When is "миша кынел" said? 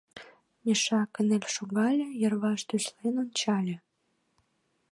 0.63-1.45